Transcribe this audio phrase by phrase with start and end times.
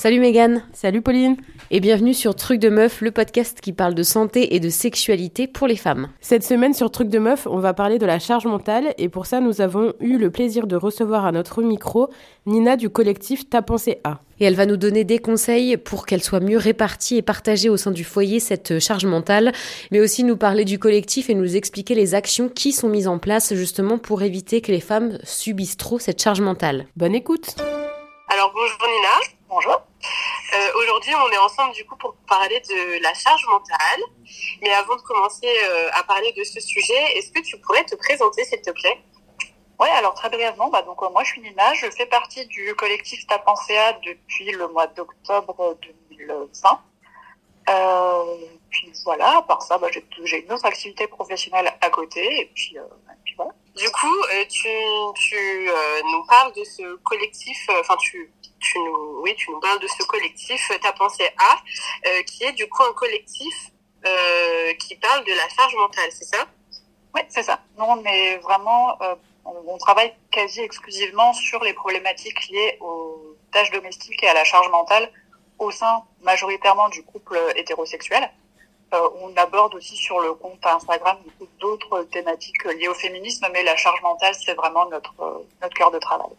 [0.00, 0.62] Salut Megan.
[0.72, 1.36] Salut Pauline.
[1.70, 5.46] Et bienvenue sur Truc de Meuf, le podcast qui parle de santé et de sexualité
[5.46, 6.08] pour les femmes.
[6.22, 9.26] Cette semaine sur Truc de Meuf, on va parler de la charge mentale et pour
[9.26, 12.08] ça nous avons eu le plaisir de recevoir à notre micro
[12.46, 14.20] Nina du collectif Ta pensée A.
[14.40, 17.76] Et elle va nous donner des conseils pour qu'elle soit mieux répartie et partagée au
[17.76, 19.52] sein du foyer, cette charge mentale,
[19.90, 23.18] mais aussi nous parler du collectif et nous expliquer les actions qui sont mises en
[23.18, 26.86] place justement pour éviter que les femmes subissent trop cette charge mentale.
[26.96, 27.54] Bonne écoute.
[28.30, 29.36] Alors bonjour Nina.
[29.50, 29.89] Bonjour.
[30.52, 34.00] Euh, Aujourd'hui, on est ensemble du coup pour parler de la charge mentale.
[34.62, 37.94] Mais avant de commencer euh, à parler de ce sujet, est-ce que tu pourrais te
[37.94, 39.00] présenter, s'il te plaît?
[39.78, 42.74] Oui, alors très brièvement, bah, donc euh, moi je suis Nina, je fais partie du
[42.74, 45.78] collectif Tapenséa depuis le mois d'octobre
[46.18, 46.80] 2020.
[47.70, 48.36] Euh,
[48.68, 49.88] puis voilà, à part ça, bah,
[50.24, 53.52] j'ai une autre activité professionnelle à côté, et puis, et puis voilà.
[53.74, 54.68] Du coup, tu,
[55.14, 55.70] tu
[56.12, 60.04] nous parles de ce collectif, enfin tu tu nous, oui, tu nous parles de ce
[60.04, 61.56] collectif Ta pensée A,
[62.06, 63.70] euh, qui est du coup un collectif
[64.06, 66.46] euh, qui parle de la charge mentale, c'est ça?
[67.14, 67.60] Oui, c'est ça.
[67.76, 73.70] Nous, on est vraiment, euh, on, travaille quasi exclusivement sur les problématiques liées aux tâches
[73.72, 75.10] domestiques et à la charge mentale
[75.58, 78.30] au sein majoritairement du couple hétérosexuel.
[78.94, 81.18] Euh, on aborde aussi sur le compte Instagram
[81.60, 85.98] d'autres thématiques liées au féminisme, mais la charge mentale, c'est vraiment notre, notre cœur de
[85.98, 86.30] travail.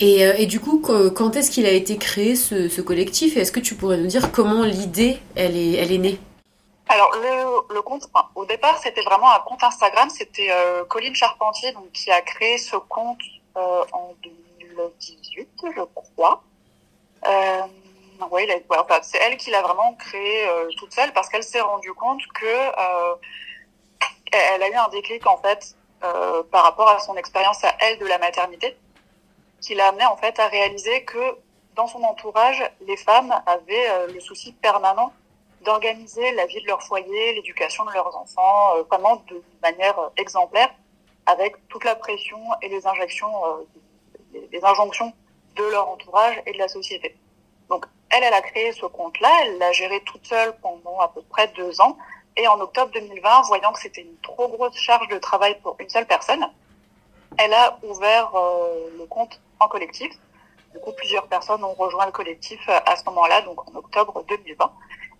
[0.00, 3.36] Et, euh, et, du coup, quand est-ce qu'il a été créé ce, collectif?
[3.36, 6.18] Et est-ce que tu pourrais nous dire comment l'idée, elle est, née?
[6.88, 7.12] Alors,
[7.68, 10.08] le, compte, au départ, c'était vraiment un compte Instagram.
[10.08, 13.20] C'était euh, Charpentier qui a créé ce compte
[13.58, 16.42] euh, en 2018, je crois.
[17.26, 17.60] Euh,
[18.30, 18.64] ouais,
[19.02, 20.48] c'est elle qui l'a vraiment créé
[20.78, 22.46] toute seule parce qu'elle s'est rendue compte que
[24.32, 25.76] elle a eu un déclic en fait
[26.50, 28.74] par rapport à son expérience à elle de la maternité
[29.60, 31.36] qui l'a amené en fait à réaliser que
[31.76, 35.12] dans son entourage, les femmes avaient euh, le souci permanent
[35.64, 40.08] d'organiser la vie de leur foyer, l'éducation de leurs enfants, euh, vraiment de manière euh,
[40.16, 40.70] exemplaire,
[41.26, 43.30] avec toute la pression et les injections,
[44.32, 45.12] les, injonctions
[45.56, 47.14] de leur entourage et de la société.
[47.68, 51.22] Donc, elle, elle a créé ce compte-là, elle l'a géré toute seule pendant à peu
[51.22, 51.96] près deux ans.
[52.36, 55.88] Et en octobre 2020, voyant que c'était une trop grosse charge de travail pour une
[55.88, 56.44] seule personne,
[57.38, 60.10] elle a ouvert euh, le compte en collectif.
[60.72, 64.24] Du coup, plusieurs personnes ont rejoint le collectif euh, à ce moment-là, donc en octobre
[64.28, 64.70] 2020.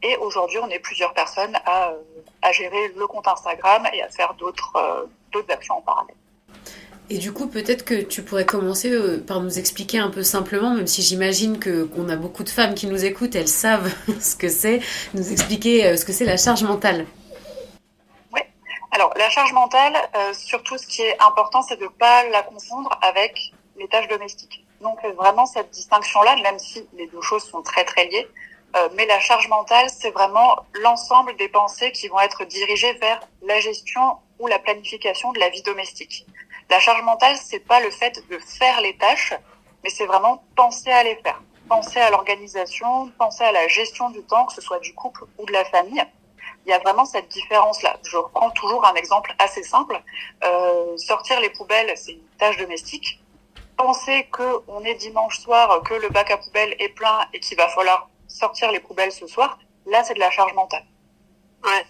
[0.03, 1.99] Et aujourd'hui, on est plusieurs personnes à, euh,
[2.43, 6.16] à gérer le compte Instagram et à faire d'autres d'autres actions en parallèle.
[7.10, 8.93] Et du coup, peut-être que tu pourrais commencer
[9.26, 12.75] par nous expliquer un peu simplement, même si j'imagine que qu'on a beaucoup de femmes
[12.75, 14.81] qui nous écoutent, elles savent ce que c'est,
[15.15, 17.06] nous expliquer ce que c'est la charge mentale.
[18.93, 22.43] Alors, la charge mentale, euh, surtout ce qui est important, c'est de ne pas la
[22.43, 24.65] confondre avec les tâches domestiques.
[24.81, 28.27] Donc vraiment cette distinction-là, même si les deux choses sont très très liées,
[28.77, 33.21] euh, mais la charge mentale, c'est vraiment l'ensemble des pensées qui vont être dirigées vers
[33.43, 36.27] la gestion ou la planification de la vie domestique.
[36.71, 39.34] La charge mentale, c'est pas le fait de faire les tâches,
[39.83, 44.23] mais c'est vraiment penser à les faire, penser à l'organisation, penser à la gestion du
[44.23, 46.03] temps, que ce soit du couple ou de la famille.
[46.66, 47.98] Il y a vraiment cette différence-là.
[48.04, 50.00] Je reprends toujours un exemple assez simple.
[50.44, 53.21] Euh, sortir les poubelles, c'est une tâche domestique
[53.81, 57.56] penser que on est dimanche soir, que le bac à poubelle est plein et qu'il
[57.56, 60.84] va falloir sortir les poubelles ce soir, là c'est de la charge mentale.
[61.65, 61.84] Ouais.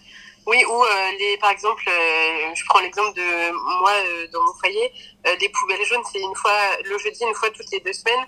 [0.47, 4.53] Oui, ou euh, les, par exemple, euh, je prends l'exemple de moi euh, dans mon
[4.53, 4.91] foyer,
[5.27, 8.25] euh, des poubelles jaunes, c'est une fois le jeudi, une fois toutes les deux semaines.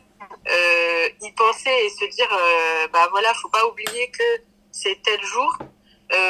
[1.22, 2.32] y penser et se dire,
[2.94, 4.30] bah voilà, faut pas oublier que
[4.72, 5.66] c'est tel jour, euh,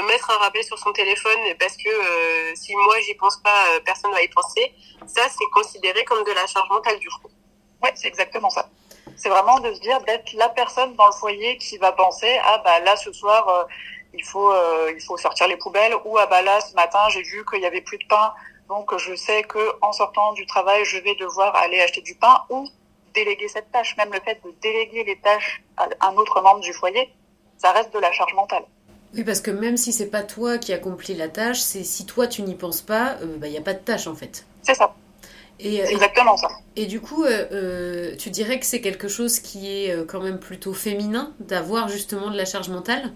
[0.07, 3.79] mettre un rappel sur son téléphone parce que euh, si moi j'y pense pas, euh,
[3.85, 4.73] personne va y penser.
[5.05, 7.29] Ça, c'est considéré comme de la charge mentale du coup.
[7.81, 8.69] Ouais, c'est exactement ça.
[9.15, 12.61] C'est vraiment de se dire d'être la personne dans le foyer qui va penser ah
[12.63, 13.67] bah là ce soir
[14.13, 14.51] il faut
[14.89, 17.65] il faut sortir les poubelles ou ah bah là ce matin j'ai vu qu'il y
[17.65, 18.33] avait plus de pain
[18.69, 22.43] donc je sais que en sortant du travail je vais devoir aller acheter du pain
[22.49, 22.67] ou
[23.13, 23.95] déléguer cette tâche.
[23.97, 27.13] Même le fait de déléguer les tâches à un autre membre du foyer,
[27.57, 28.65] ça reste de la charge mentale.
[29.15, 32.25] Oui, parce que même si c'est pas toi qui accomplis la tâche, c'est si toi
[32.25, 34.45] tu n'y penses pas, il euh, n'y bah, a pas de tâche en fait.
[34.63, 34.95] C'est ça.
[35.59, 36.49] Et, euh, exactement ça.
[36.75, 40.73] Et du coup, euh, tu dirais que c'est quelque chose qui est quand même plutôt
[40.73, 43.13] féminin d'avoir justement de la charge mentale?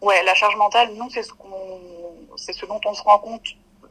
[0.00, 1.30] Ouais, la charge mentale, nous, c'est ce,
[2.36, 3.46] c'est ce dont on se rend compte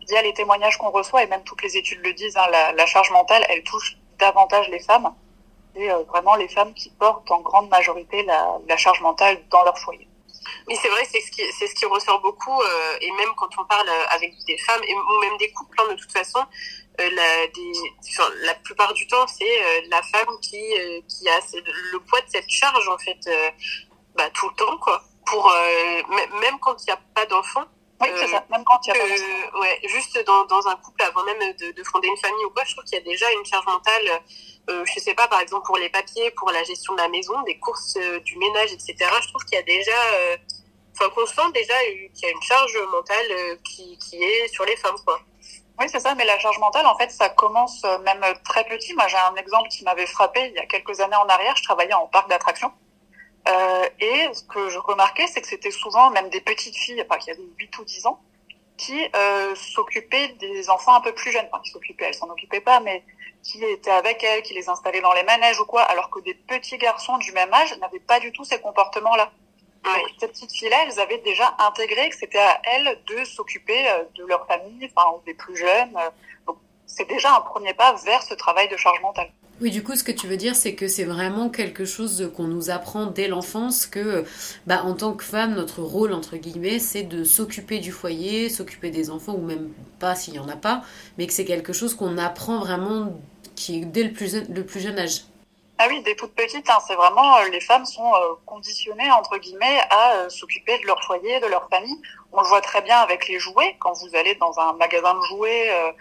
[0.09, 2.85] via les témoignages qu'on reçoit, et même toutes les études le disent, hein, la, la,
[2.85, 5.13] charge mentale, elle touche davantage les femmes,
[5.75, 9.77] et vraiment les femmes qui portent en grande majorité la, la charge mentale dans leur
[9.77, 10.06] foyer.
[10.67, 13.49] Mais c'est vrai, c'est ce qui, c'est ce qui ressort beaucoup, euh, et même quand
[13.57, 16.39] on parle avec des femmes, et, ou même des couples, hein, de toute façon,
[16.99, 17.71] euh, la, des,
[18.43, 21.39] la plupart du temps, c'est euh, la femme qui, euh, qui a
[21.93, 23.51] le poids de cette charge, en fait, euh,
[24.15, 25.03] bah, tout le temps, quoi.
[25.25, 25.51] Pour,
[26.39, 27.65] même quand il n'y a pas d'enfants.
[27.99, 29.59] Oui, c'est ça, même quand il n'y a pas d'enfants.
[29.59, 32.63] Ouais, juste dans, dans un couple, avant même de, de fonder une famille ou quoi,
[32.63, 34.21] je trouve qu'il y a déjà une charge mentale
[34.69, 37.41] euh, je sais pas, par exemple pour les papiers, pour la gestion de la maison,
[37.43, 38.95] des courses euh, du ménage, etc.
[39.21, 40.37] Je trouve qu'il y a déjà, euh,
[40.93, 41.73] enfin qu'on sent déjà
[42.13, 45.19] qu'il y a une charge mentale euh, qui, qui est sur les femmes, quoi.
[45.79, 48.95] Oui, c'est ça, mais la charge mentale, en fait, ça commence même très petit.
[48.95, 51.55] Moi, j'ai un exemple qui m'avait frappé il y a quelques années en arrière.
[51.55, 52.71] Je travaillais en parc d'attractions.
[53.47, 57.17] Euh, et ce que je remarquais, c'est que c'était souvent même des petites filles, enfin,
[57.17, 58.19] qui avaient 8 ou 10 ans,
[58.77, 61.47] qui euh, s'occupaient des enfants un peu plus jeunes.
[61.51, 63.03] Enfin, qui s'occupaient, elles s'en occupaient pas, mais
[63.43, 66.33] qui étaient avec elles, qui les installaient dans les manèges ou quoi, alors que des
[66.33, 69.31] petits garçons du même âge n'avaient pas du tout ces comportements-là.
[69.83, 74.03] Donc, ces petites filles-là, elles avaient déjà intégré que c'était à elles de s'occuper euh,
[74.15, 75.97] de leur famille, enfin, des plus jeunes.
[76.45, 79.31] Donc, c'est déjà un premier pas vers ce travail de charge mentale.
[79.59, 82.43] Oui, du coup, ce que tu veux dire, c'est que c'est vraiment quelque chose qu'on
[82.43, 84.23] nous apprend dès l'enfance, que,
[84.67, 88.91] bah, en tant que femme, notre rôle, entre guillemets, c'est de s'occuper du foyer, s'occuper
[88.91, 90.83] des enfants, ou même pas s'il y en a pas,
[91.17, 93.19] mais que c'est quelque chose qu'on apprend vraiment
[93.55, 95.23] qui dès le plus, le plus jeune âge.
[95.79, 99.79] Ah oui, dès toutes petites, hein, c'est vraiment, les femmes sont euh, conditionnées, entre guillemets,
[99.91, 101.99] à euh, s'occuper de leur foyer, de leur famille.
[102.31, 105.21] On le voit très bien avec les jouets, quand vous allez dans un magasin de
[105.23, 105.91] jouets, euh,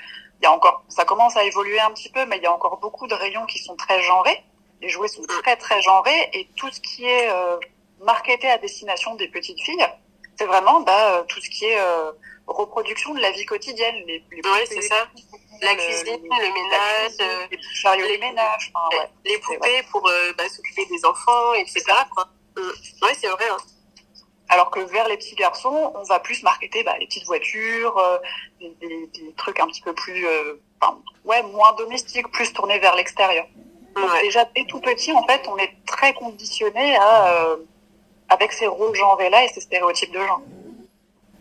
[0.41, 2.53] il y a encore, ça commence à évoluer un petit peu, mais il y a
[2.53, 4.43] encore beaucoup de rayons qui sont très genrés.
[4.83, 7.57] Les jouets sont très très genrés et tout ce qui est euh,
[8.01, 9.87] marketé à destination des petites filles,
[10.39, 12.13] c'est vraiment bah, tout ce qui est euh,
[12.47, 13.95] reproduction de la vie quotidienne.
[14.07, 15.09] Les, les oui, c'est ça.
[15.63, 20.33] La cuisine, le, le ménage, les chariots les, ménages, enfin, ouais, les poupées pour euh,
[20.37, 21.83] bah, s'occuper des enfants, etc.
[22.15, 22.29] Quoi.
[22.57, 22.61] Mmh.
[23.03, 23.49] Oui, c'est vrai.
[23.51, 23.57] Hein.
[24.49, 28.19] Alors que vers les petits garçons, on va plus marketer bah, les petites voitures, euh,
[28.61, 32.79] des, des, des, trucs un petit peu plus, euh, enfin, ouais, moins domestiques, plus tournés
[32.79, 33.47] vers l'extérieur.
[33.97, 34.23] Donc ouais.
[34.23, 37.57] déjà dès tout petit, en fait, on est très conditionné à euh,
[38.29, 40.43] avec ces rôles genrés-là et ces stéréotypes de genre.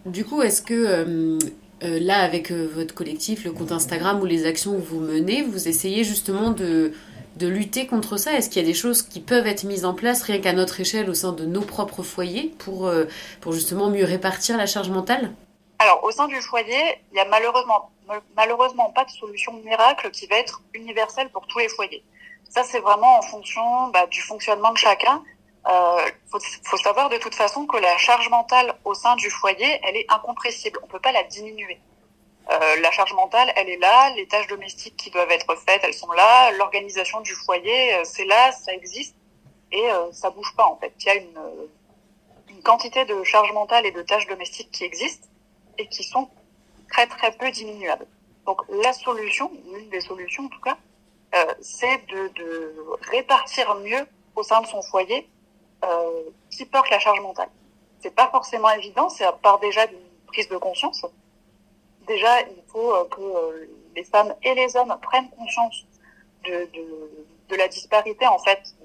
[0.05, 1.37] Du coup, est-ce que
[1.83, 5.41] euh, là, avec euh, votre collectif, le compte Instagram ou les actions que vous menez,
[5.41, 6.93] vous essayez justement de
[7.35, 8.33] de lutter contre ça?
[8.33, 10.79] Est-ce qu'il y a des choses qui peuvent être mises en place rien qu'à notre
[10.79, 13.05] échelle au sein de nos propres foyers pour, euh,
[13.41, 15.33] pour justement mieux répartir la charge mentale?
[15.79, 17.91] Alors, au sein du foyer, il y a malheureusement,
[18.35, 22.03] malheureusement pas de solution miracle qui va être universelle pour tous les foyers.
[22.49, 25.21] Ça, c'est vraiment en fonction bah, du fonctionnement de chacun.
[25.67, 29.29] Il euh, faut, faut savoir de toute façon que la charge mentale au sein du
[29.29, 30.79] foyer, elle est incompressible.
[30.83, 31.79] On peut pas la diminuer.
[32.51, 35.93] Euh, la charge mentale, elle est là, les tâches domestiques qui doivent être faites, elles
[35.93, 39.15] sont là, l'organisation du foyer, euh, c'est là, ça existe,
[39.71, 40.93] et euh, ça bouge pas en fait.
[40.99, 41.39] Il y a une,
[42.49, 45.27] une quantité de charge mentale et de tâches domestiques qui existent
[45.77, 46.29] et qui sont
[46.91, 48.07] très très peu diminuables.
[48.45, 50.77] Donc la solution, l'une des solutions en tout cas,
[51.35, 52.75] euh, c'est de, de,
[53.09, 55.27] répartir mieux au sein de son foyer
[55.83, 57.49] euh, qui porte la charge mentale.
[57.99, 59.97] C'est pas forcément évident, c'est à part déjà d'une
[60.27, 61.05] prise de conscience
[62.05, 65.85] déjà, il faut que les femmes et les hommes prennent conscience
[66.45, 68.75] de, la disparité, en fait,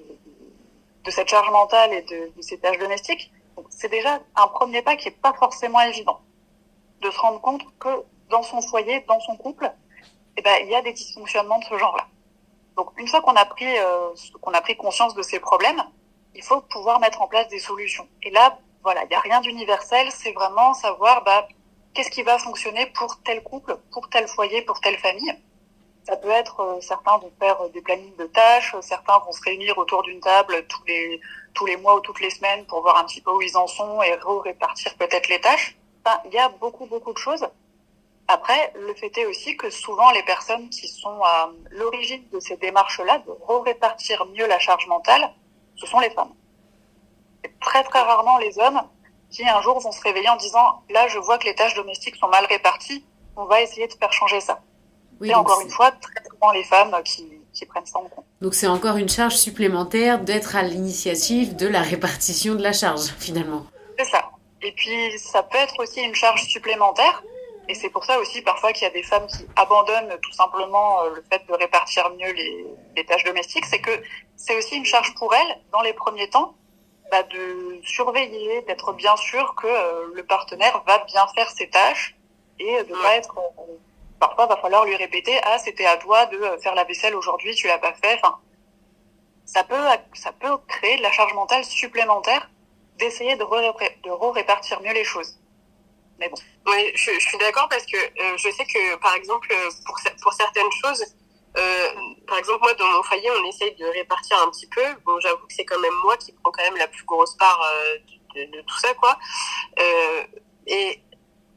[1.03, 3.31] de cette charge mentale et de, de ces tâches domestiques.
[3.69, 6.21] C'est déjà un premier pas qui est pas forcément évident.
[7.01, 7.89] De se rendre compte que
[8.29, 9.71] dans son foyer, dans son couple,
[10.37, 12.07] eh ben, il y a des dysfonctionnements de ce genre-là.
[12.77, 14.09] Donc, une fois qu'on a pris, euh,
[14.41, 15.83] qu'on a pris conscience de ces problèmes,
[16.33, 18.07] il faut pouvoir mettre en place des solutions.
[18.23, 21.47] Et là, voilà, il n'y a rien d'universel, c'est vraiment savoir, bah,
[21.93, 25.33] qu'est-ce qui va fonctionner pour tel couple, pour tel foyer, pour telle famille.
[26.03, 29.77] Ça peut être, euh, certains vont faire des plannings de tâches, certains vont se réunir
[29.77, 31.21] autour d'une table tous les,
[31.53, 33.67] tous les mois ou toutes les semaines pour voir un petit peu où ils en
[33.67, 35.77] sont et répartir peut-être les tâches.
[36.03, 37.47] Enfin, il y a beaucoup, beaucoup de choses.
[38.27, 42.57] Après, le fait est aussi que souvent les personnes qui sont à l'origine de ces
[42.57, 43.31] démarches-là, de
[43.63, 45.31] répartir mieux la charge mentale,
[45.75, 46.33] ce sont les femmes.
[47.43, 48.81] Et très, très rarement les hommes
[49.31, 52.17] qui un jour vont se réveiller en disant là je vois que les tâches domestiques
[52.17, 53.03] sont mal réparties,
[53.35, 54.59] on va essayer de faire changer ça.
[55.19, 58.25] Oui, et encore une fois, très souvent les femmes qui, qui prennent ça en compte.
[58.41, 63.13] Donc c'est encore une charge supplémentaire d'être à l'initiative de la répartition de la charge
[63.19, 63.65] finalement.
[63.97, 64.29] C'est ça.
[64.61, 67.23] Et puis ça peut être aussi une charge supplémentaire.
[67.69, 71.03] Et c'est pour ça aussi parfois qu'il y a des femmes qui abandonnent tout simplement
[71.05, 72.65] le fait de répartir mieux les,
[72.97, 73.65] les tâches domestiques.
[73.65, 73.91] C'est que
[74.35, 76.55] c'est aussi une charge pour elles dans les premiers temps
[77.11, 82.15] bah, de surveiller, d'être bien sûr que euh, le partenaire va bien faire ses tâches
[82.57, 83.37] et de pas être.
[83.37, 83.77] Euh,
[84.17, 87.67] parfois, va falloir lui répéter ah c'était à toi de faire la vaisselle aujourd'hui, tu
[87.67, 88.17] l'as pas fait.
[88.23, 88.39] Enfin,
[89.45, 89.75] ça peut
[90.13, 92.49] ça peut créer de la charge mentale supplémentaire
[92.97, 95.37] d'essayer de, re-répartir mieux les choses.
[96.17, 96.37] Mais bon.
[96.67, 99.53] Oui, je, suis d'accord parce que euh, je sais que, par exemple,
[99.85, 101.03] pour, pour certaines choses,
[101.57, 101.89] euh,
[102.27, 104.83] par exemple, moi, dans mon foyer, on essaye de répartir un petit peu.
[105.05, 107.61] Bon, j'avoue que c'est quand même moi qui prends quand même la plus grosse part
[107.61, 107.97] euh,
[108.35, 109.17] de, tout ça, quoi.
[109.79, 110.23] Euh,
[110.67, 111.01] et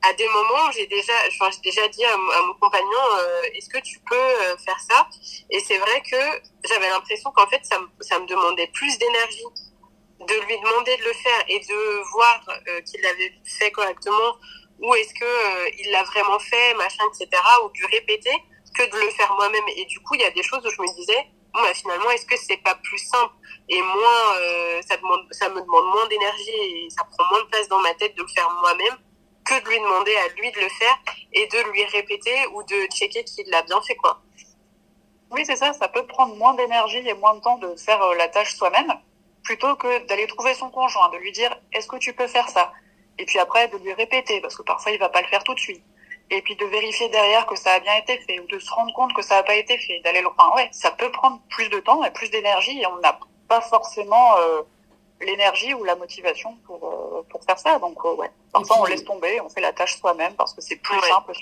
[0.02, 3.78] à des moments, j'ai déjà, enfin, j'ai déjà dit à, mon compagnon, euh, est-ce que
[3.78, 5.08] tu peux faire ça?
[5.50, 6.16] Et c'est vrai que
[6.68, 9.44] j'avais l'impression qu'en fait, ça, ça me demandait plus d'énergie
[10.20, 12.40] de lui demander de le faire et de voir
[12.86, 14.36] qu'il l'avait fait correctement
[14.78, 17.42] ou est-ce que il l'a vraiment fait, machin, etc.
[17.64, 18.32] ou du répéter
[18.74, 19.64] que de le faire moi-même.
[19.76, 22.26] Et du coup, il y a des choses où je me disais, bah, finalement, est-ce
[22.26, 23.32] que c'est pas plus simple
[23.68, 27.68] et moins, ça demande, ça me demande moins d'énergie et ça prend moins de place
[27.68, 28.98] dans ma tête de le faire moi-même
[29.44, 30.98] que de lui demander à lui de le faire
[31.32, 34.20] et de lui répéter ou de checker qu'il l'a bien fait, quoi.
[35.30, 38.14] Oui, c'est ça, ça peut prendre moins d'énergie et moins de temps de faire euh,
[38.14, 38.92] la tâche soi-même,
[39.42, 42.72] plutôt que d'aller trouver son conjoint, de lui dire est-ce que tu peux faire ça?
[43.18, 45.54] Et puis après, de lui répéter, parce que parfois il va pas le faire tout
[45.54, 45.84] de suite.
[46.30, 48.92] Et puis de vérifier derrière que ça a bien été fait, ou de se rendre
[48.94, 51.78] compte que ça n'a pas été fait, d'aller enfin ouais, ça peut prendre plus de
[51.80, 54.62] temps et plus d'énergie, et on n'a pas forcément euh,
[55.24, 57.78] l'énergie ou la motivation pour, euh, pour faire ça.
[57.78, 58.30] Donc, euh, ouais.
[58.52, 61.32] Parfois, on laisse tomber, on fait la tâche soi-même parce que c'est plus simple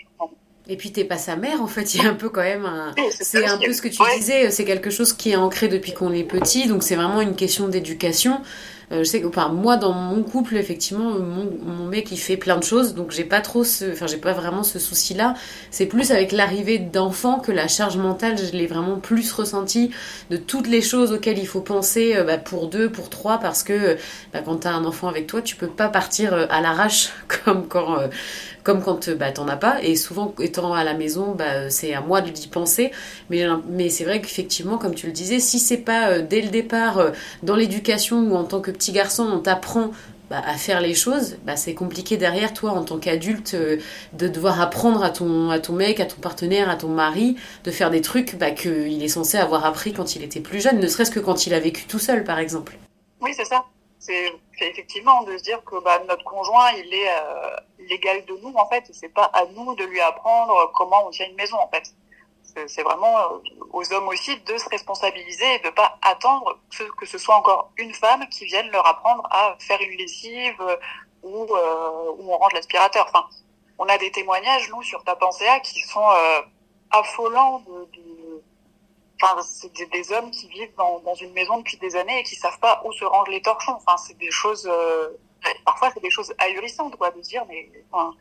[0.68, 2.66] Et puis t'es pas sa mère en fait, il y a un peu quand même
[2.66, 2.94] un...
[3.10, 6.12] c'est un peu ce que tu disais, c'est quelque chose qui est ancré depuis qu'on
[6.12, 8.42] est petit, donc c'est vraiment une question d'éducation.
[8.90, 12.36] Euh, je sais que, enfin, moi, dans mon couple, effectivement, mon, mon, mec, il fait
[12.36, 15.34] plein de choses, donc j'ai pas trop ce, enfin, j'ai pas vraiment ce souci-là.
[15.70, 19.90] C'est plus avec l'arrivée d'enfants que la charge mentale, je l'ai vraiment plus ressentie
[20.30, 23.62] de toutes les choses auxquelles il faut penser euh, bah, pour deux, pour trois, parce
[23.62, 23.96] que
[24.32, 27.10] bah, quand t'as un enfant avec toi, tu peux pas partir euh, à l'arrache
[27.44, 27.96] comme quand
[28.62, 29.82] comme quand euh, bah, t'en as pas.
[29.82, 32.90] Et souvent, étant à la maison, bah, c'est à moi d'y penser.
[33.30, 36.48] Mais, mais c'est vrai qu'effectivement, comme tu le disais, si c'est pas euh, dès le
[36.48, 37.10] départ euh,
[37.42, 39.92] dans l'éducation ou en tant que garçon, on t'apprend
[40.32, 44.62] bah, à faire les choses, bah, c'est compliqué derrière toi en tant qu'adulte de devoir
[44.62, 48.00] apprendre à ton, à ton mec, à ton partenaire, à ton mari de faire des
[48.00, 51.20] trucs bah, qu'il est censé avoir appris quand il était plus jeune, ne serait-ce que
[51.20, 52.78] quand il a vécu tout seul par exemple.
[53.20, 53.66] Oui, c'est ça.
[53.98, 57.56] C'est effectivement de se dire que bah, notre conjoint il est euh,
[57.90, 58.84] l'égal de nous en fait.
[58.90, 61.92] C'est pas à nous de lui apprendre comment on tient une maison en fait
[62.66, 63.38] c'est vraiment euh,
[63.72, 66.58] aux hommes aussi de se responsabiliser et de pas attendre
[66.98, 70.76] que ce soit encore une femme qui vienne leur apprendre à faire une lessive euh,
[71.22, 73.26] ou, euh, ou on range l'aspirateur enfin
[73.78, 76.08] on a des témoignages nous sur ta pensée qui sont
[76.90, 77.62] affolants
[79.22, 82.58] Enfin, c'est des, hommes qui vivent dans, une maison depuis des années et qui savent
[82.58, 83.74] pas où se rangent les torchons.
[83.74, 84.68] Enfin, c'est des choses.
[84.70, 85.10] Euh,
[85.64, 87.44] parfois, c'est des choses ahurissantes, quoi, de dire.
[87.48, 88.14] Mais enfin,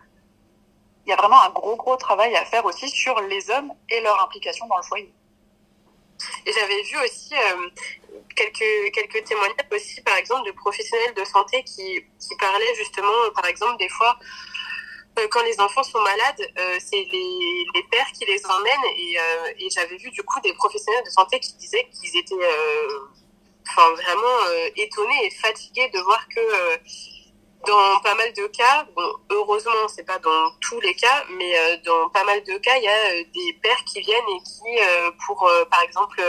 [1.06, 4.02] il y a vraiment un gros, gros travail à faire aussi sur les hommes et
[4.02, 5.14] leur implication dans le foyer.
[6.46, 7.70] Et j'avais vu aussi euh,
[8.36, 13.46] quelques quelques témoignages aussi, par exemple, de professionnels de santé qui qui parlaient justement, par
[13.46, 14.18] exemple, des fois
[15.20, 19.54] euh, quand les enfants sont malades, euh, c'est les, pères qui les emmènent et, euh,
[19.60, 22.36] et j'avais vu du coup des professionnels de santé qui disaient qu'ils étaient
[23.68, 26.42] enfin vraiment étonnés et fatigués de voir que
[27.68, 31.78] dans pas mal de cas, bon, heureusement, c'est pas dans tous les cas, mais euh,
[31.86, 34.80] dans pas mal de cas, il y a euh, des pères qui viennent et qui,
[34.80, 36.22] euh, pour par exemple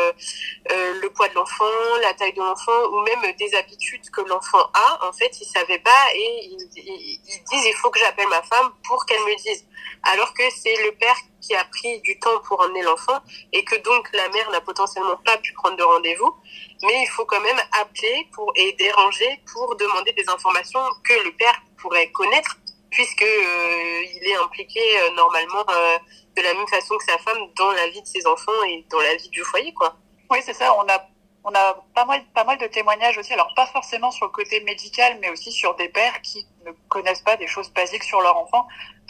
[0.68, 1.64] le poids de l'enfant,
[2.02, 5.78] la taille de l'enfant, ou même des habitudes que l'enfant a, en fait, ils savaient
[5.78, 9.36] pas et ils, ils, ils disent il faut que j'appelle ma femme pour qu'elle me
[9.36, 9.64] dise.
[10.02, 13.18] Alors que c'est le père qui a pris du temps pour emmener l'enfant
[13.52, 16.34] et que donc la mère n'a potentiellement pas pu prendre de rendez-vous
[16.82, 21.32] mais il faut quand même appeler pour et déranger pour demander des informations que le
[21.32, 22.56] père pourrait connaître
[22.92, 25.98] puisque euh, il est impliqué euh, normalement euh,
[26.36, 29.00] de la même façon que sa femme dans la vie de ses enfants et dans
[29.00, 29.96] la vie du foyer quoi.
[30.30, 31.11] Oui, c'est ça, on a
[31.44, 34.60] on a pas mal pas mal de témoignages aussi alors pas forcément sur le côté
[34.60, 38.36] médical mais aussi sur des pères qui ne connaissent pas des choses basiques sur leur
[38.36, 38.66] enfant.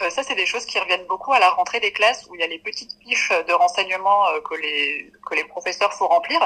[0.09, 2.43] ça c'est des choses qui reviennent beaucoup à la rentrée des classes où il y
[2.43, 6.39] a les petites fiches de renseignements que les que les professeurs faut remplir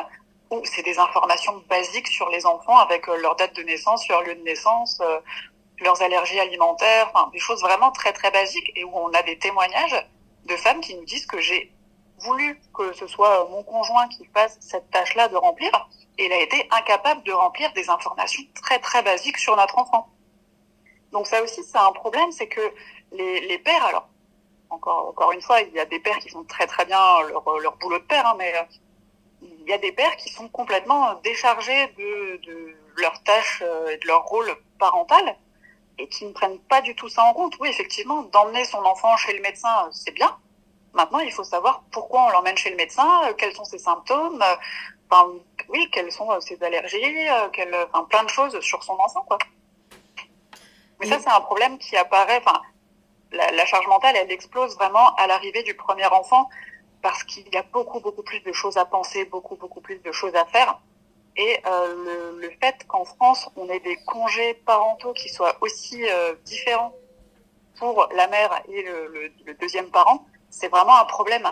[0.63, 4.35] c'est des informations basiques sur les enfants avec euh, leur date de naissance, leur lieu
[4.35, 5.19] de naissance, euh,
[5.79, 9.37] leurs allergies alimentaires, enfin des choses vraiment très très basiques et où on a des
[9.37, 10.05] témoignages
[10.45, 11.71] de femmes qui nous disent que j'ai
[12.19, 15.71] voulu que ce soit mon conjoint qui fasse cette tâche-là de remplir
[16.17, 20.09] et il a été incapable de remplir des informations très très basiques sur notre enfant.
[21.11, 22.61] Donc ça aussi c'est un problème, c'est que
[23.11, 24.09] les, les pères, alors
[24.69, 27.59] encore encore une fois, il y a des pères qui font très très bien leur,
[27.59, 28.63] leur boulot de père, hein, mais euh,
[29.41, 33.97] il y a des pères qui sont complètement déchargés de, de leurs tâches euh, et
[33.97, 35.37] de leur rôle parental
[35.99, 37.57] et qui ne prennent pas du tout ça en compte.
[37.59, 40.37] Oui, effectivement, d'emmener son enfant chez le médecin, c'est bien.
[40.97, 44.41] Maintenant, il faut savoir pourquoi on l'emmène chez le médecin, euh, quels sont ses symptômes,
[44.41, 44.55] euh,
[45.09, 45.31] enfin,
[45.69, 49.37] oui, quelles sont ses allergies, quelles, enfin, plein de choses sur son enfant, quoi.
[50.99, 52.59] Mais ça, c'est un problème qui apparaît, enfin,
[53.31, 56.49] la, la, charge mentale, elle explose vraiment à l'arrivée du premier enfant
[57.01, 60.11] parce qu'il y a beaucoup, beaucoup plus de choses à penser, beaucoup, beaucoup plus de
[60.11, 60.79] choses à faire.
[61.35, 66.03] Et euh, le, le, fait qu'en France, on ait des congés parentaux qui soient aussi
[66.09, 66.95] euh, différents
[67.77, 71.47] pour la mère et le, le, le deuxième parent, c'est vraiment un problème.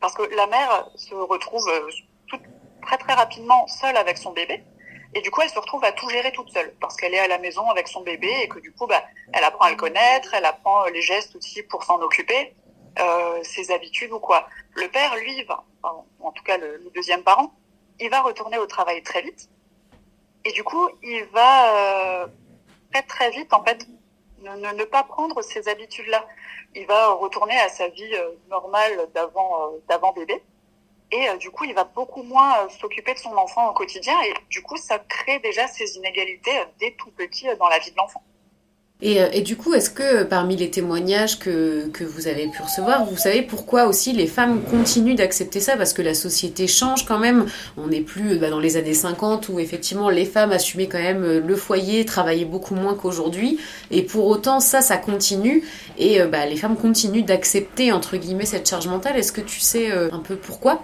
[0.00, 1.90] Parce que la mère se retrouve euh,
[2.28, 2.40] tout,
[2.82, 4.64] très très rapidement seule avec son bébé.
[5.14, 7.28] Et du coup, elle se retrouve à tout gérer toute seule parce qu'elle est à
[7.28, 10.34] la maison avec son bébé et que du coup, bah, elle apprend à le connaître,
[10.34, 12.54] elle apprend les gestes aussi pour s'en occuper,
[12.98, 14.46] euh, ses habitudes ou quoi.
[14.74, 17.52] Le père, lui, va, en tout cas le, le, deuxième parent,
[18.00, 19.48] il va retourner au travail très vite.
[20.44, 22.26] Et du coup, il va euh,
[22.92, 23.86] très très vite, en fait,
[24.42, 26.26] ne, ne, pas prendre ces habitudes-là.
[26.74, 30.42] Il va retourner à sa vie euh, normale d'avant euh, d'avant bébé.
[31.10, 34.14] Et euh, du coup, il va beaucoup moins s'occuper de son enfant au quotidien.
[34.22, 37.96] Et du coup, ça crée déjà ces inégalités dès tout petit dans la vie de
[37.96, 38.22] l'enfant.
[39.00, 43.04] Et, et, du coup, est-ce que parmi les témoignages que, que vous avez pu recevoir,
[43.04, 45.76] vous savez pourquoi aussi les femmes continuent d'accepter ça?
[45.76, 47.46] Parce que la société change quand même.
[47.76, 51.46] On n'est plus bah, dans les années 50 où effectivement les femmes assumaient quand même
[51.46, 53.60] le foyer, travaillaient beaucoup moins qu'aujourd'hui.
[53.92, 55.62] Et pour autant, ça, ça continue.
[55.96, 59.16] Et bah, les femmes continuent d'accepter, entre guillemets, cette charge mentale.
[59.16, 60.82] Est-ce que tu sais un peu pourquoi?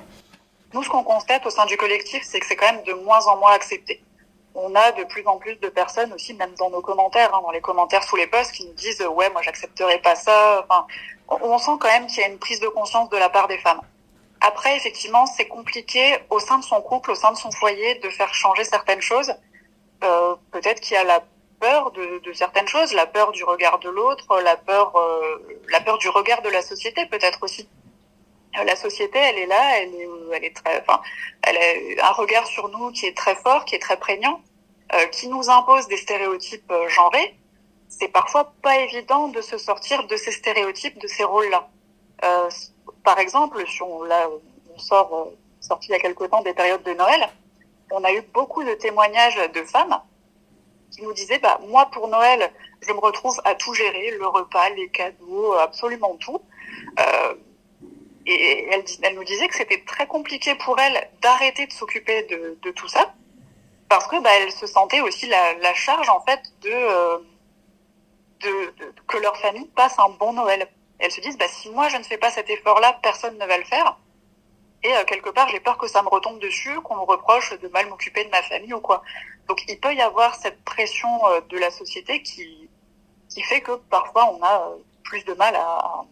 [0.72, 3.26] Nous, ce qu'on constate au sein du collectif, c'est que c'est quand même de moins
[3.26, 4.03] en moins accepté.
[4.54, 7.50] On a de plus en plus de personnes aussi, même dans nos commentaires, hein, dans
[7.50, 10.64] les commentaires sous les posts, qui nous disent ouais, moi j'accepterai pas ça.
[10.68, 10.86] Enfin,
[11.28, 13.58] on sent quand même qu'il y a une prise de conscience de la part des
[13.58, 13.80] femmes.
[14.40, 18.10] Après, effectivement, c'est compliqué au sein de son couple, au sein de son foyer, de
[18.10, 19.34] faire changer certaines choses.
[20.04, 21.22] Euh, Peut-être qu'il y a la
[21.60, 25.80] peur de, de, certaines choses, la peur du regard de l'autre, la peur, euh, la
[25.80, 27.66] peur du regard de la société, peut-être aussi
[28.62, 31.00] la société, elle est là, elle est, elle est très, enfin,
[31.42, 34.40] elle a un regard sur nous qui est très fort, qui est très prégnant,
[34.94, 37.36] euh, qui nous impose des stéréotypes euh, genrés.
[37.88, 41.68] C'est parfois pas évident de se sortir de ces stéréotypes, de ces rôles-là.
[42.24, 42.48] Euh,
[43.02, 44.28] par exemple, si on, là,
[44.74, 47.28] on sort, euh, sorti il y a quelque temps des périodes de Noël,
[47.90, 50.00] on a eu beaucoup de témoignages de femmes
[50.90, 52.52] qui nous disaient, bah, moi, pour Noël,
[52.86, 56.40] je me retrouve à tout gérer, le repas, les cadeaux, absolument tout.
[56.98, 57.34] Euh,
[58.26, 62.58] et elle, elle, nous disait que c'était très compliqué pour elle d'arrêter de s'occuper de,
[62.62, 63.14] de, tout ça
[63.88, 67.18] parce que bah, elle se sentait aussi la, la charge en fait de, euh,
[68.40, 70.66] de, de, que leur famille passe un bon Noël.
[70.98, 73.58] elles se disent bah si moi je ne fais pas cet effort-là, personne ne va
[73.58, 73.98] le faire.
[74.82, 77.68] Et euh, quelque part j'ai peur que ça me retombe dessus, qu'on me reproche de
[77.68, 79.02] mal m'occuper de ma famille ou quoi.
[79.48, 82.70] Donc il peut y avoir cette pression euh, de la société qui
[83.28, 86.04] qui fait que parfois on a euh, plus de mal à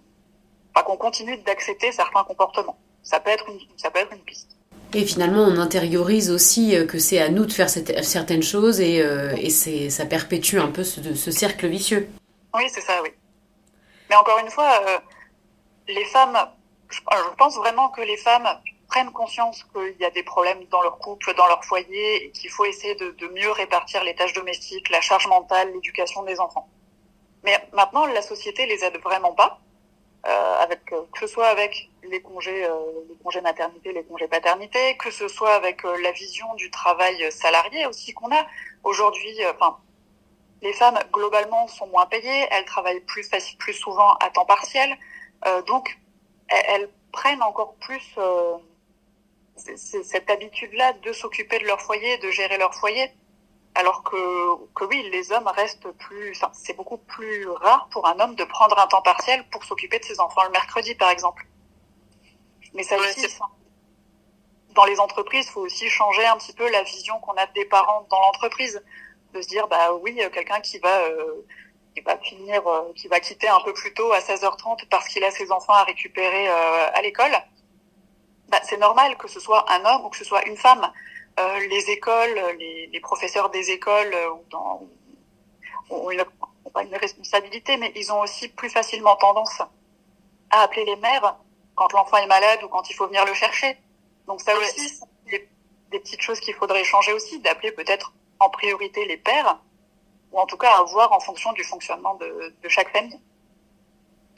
[0.75, 2.79] enfin, qu'on continue d'accepter certains comportements.
[3.03, 4.57] Ça peut être une, ça peut être une piste.
[4.95, 9.01] Et finalement, on intériorise aussi que c'est à nous de faire cette, certaines choses et,
[9.01, 12.11] euh, et c'est, ça perpétue un peu ce, ce cercle vicieux.
[12.55, 13.09] Oui, c'est ça, oui.
[14.11, 14.99] Mais encore une fois, euh,
[15.89, 16.37] les femmes,
[16.91, 18.47] je, je, pense vraiment que les femmes
[18.89, 22.51] prennent conscience qu'il y a des problèmes dans leur couple, dans leur foyer, et qu'il
[22.51, 26.69] faut essayer de, de mieux répartir les tâches domestiques, la charge mentale, l'éducation des enfants.
[27.45, 29.72] Mais maintenant, la société les aide vraiment pas euh,
[30.25, 34.97] avec euh, que ce soit avec les congés, euh, les congés maternité, les congés paternité,
[34.97, 38.47] que ce soit avec euh, la vision du travail salarié aussi qu'on a
[38.85, 39.37] aujourd'hui.
[39.53, 39.79] Enfin,
[40.63, 44.97] les femmes globalement sont moins payées, elles travaillent plus facile, plus souvent à temps partiel,
[45.67, 45.99] donc
[46.49, 48.17] elles, elles, prennent encore plus
[49.57, 53.13] cette habitude-là de s'occuper de leur foyer, de gérer leur foyer.
[53.75, 58.19] Alors que, que oui, les hommes restent plus, enfin, c'est beaucoup plus rare pour un
[58.21, 61.47] homme de prendre un temps partiel pour s'occuper de ses enfants le mercredi, par exemple.
[62.75, 63.27] Mais ça ouais, aussi,
[64.75, 67.65] dans les entreprises, il faut aussi changer un petit peu la vision qu'on a des
[67.65, 68.83] parents dans l'entreprise,
[69.33, 71.47] de se dire, bah oui, quelqu'un qui va, euh,
[71.95, 75.25] qui va finir, euh, qui va quitter un peu plus tôt à 16h30 parce qu'il
[75.25, 77.33] a ses enfants à récupérer euh, à l'école,
[78.49, 80.93] bah, c'est normal que ce soit un homme ou que ce soit une femme.
[81.41, 84.83] Euh, les écoles, les, les, professeurs des écoles euh, dans,
[85.89, 86.23] ont, une,
[86.65, 89.63] ont pas une responsabilité, mais ils ont aussi plus facilement tendance
[90.51, 91.39] à appeler les mères
[91.75, 93.79] quand l'enfant est malade ou quand il faut venir le chercher.
[94.27, 95.49] Donc ça aussi, c'est des,
[95.91, 99.59] des, petites choses qu'il faudrait changer aussi, d'appeler peut-être en priorité les pères,
[100.33, 103.19] ou en tout cas à voir en fonction du fonctionnement de, de chaque famille.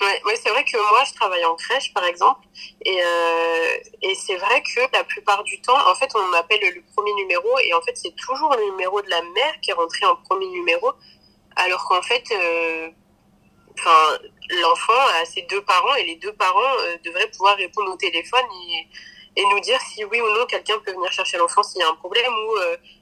[0.01, 2.41] Ouais, c'est vrai que moi, je travaille en crèche, par exemple,
[2.85, 6.83] et, euh, et c'est vrai que la plupart du temps, en fait, on m'appelle le
[6.95, 10.05] premier numéro, et en fait, c'est toujours le numéro de la mère qui est rentré
[10.05, 10.93] en premier numéro,
[11.57, 12.91] alors qu'en fait, euh,
[14.61, 18.45] l'enfant a ses deux parents, et les deux parents euh, devraient pouvoir répondre au téléphone
[18.69, 21.85] et, et nous dire si oui ou non quelqu'un peut venir chercher l'enfant s'il y
[21.85, 22.55] a un problème, ou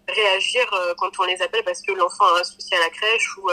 [0.09, 3.51] réagir quand on les appelle parce que l'enfant a un souci à la crèche, ou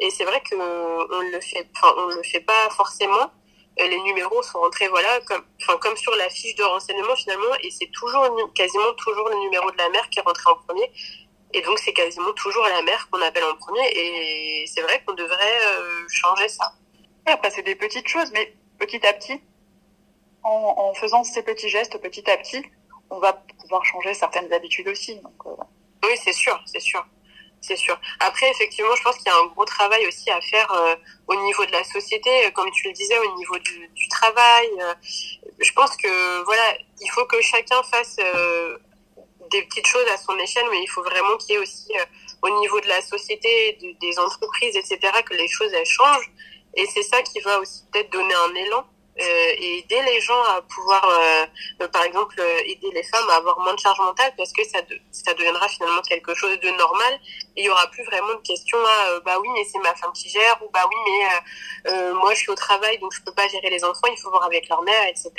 [0.00, 3.30] Et c'est vrai que on le fait, enfin, on le fait pas forcément.
[3.78, 7.70] Les numéros sont rentrés, voilà, comme, enfin, comme sur la fiche de renseignement finalement, et
[7.70, 10.90] c'est toujours, quasiment toujours le numéro de la mère qui est rentré en premier.
[11.52, 13.86] Et donc, c'est quasiment toujours la mère qu'on appelle en premier.
[13.94, 15.60] Et c'est vrai qu'on devrait
[16.08, 16.72] changer ça.
[17.26, 19.40] après, c'est des petites choses, mais petit à petit,
[20.42, 22.64] en, en, faisant ces petits gestes petit à petit,
[23.10, 25.16] on va pouvoir changer certaines habitudes aussi.
[25.16, 25.50] Donc, euh,
[26.04, 27.04] Oui, c'est sûr, c'est sûr.
[27.60, 27.98] C'est sûr.
[28.20, 30.96] Après, effectivement, je pense qu'il y a un gros travail aussi à faire euh,
[31.28, 34.68] au niveau de la société, comme tu le disais, au niveau du, du travail.
[34.80, 34.94] Euh,
[35.58, 38.16] je pense que voilà, il faut que chacun fasse
[39.50, 41.92] des petites choses à son échelle, mais il faut vraiment qu'il y ait aussi
[42.42, 46.30] au niveau de la société, des entreprises, etc., que les choses elles changent.
[46.74, 50.42] Et c'est ça qui va aussi peut-être donner un élan euh, et aider les gens
[50.44, 51.04] à pouvoir,
[51.80, 54.78] euh, par exemple, aider les femmes à avoir moins de charge mentale parce que ça,
[55.12, 57.20] ça deviendra finalement quelque chose de normal.
[57.56, 59.94] Et il y aura plus vraiment de questions à euh, bah oui mais c'est ma
[59.94, 63.32] femme qui gère ou bah oui mais moi je suis au travail donc je peux
[63.32, 65.32] pas gérer les enfants il faut voir avec leur mère etc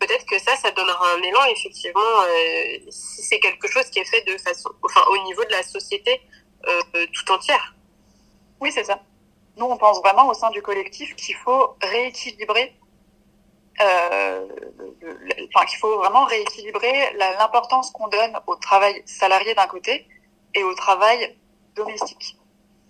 [0.00, 2.00] peut-être que ça ça donnera un élan effectivement
[2.88, 6.20] si c'est quelque chose qui est fait de façon enfin au niveau de la société
[7.12, 7.74] tout entière.
[8.60, 9.00] Oui c'est ça.
[9.56, 12.74] Nous, on pense vraiment au sein du collectif qu'il faut rééquilibrer
[13.80, 14.46] euh,
[15.68, 20.06] qu'il faut vraiment rééquilibrer l'importance qu'on donne au travail salarié d'un côté
[20.54, 21.36] et au travail
[21.74, 22.36] domestique.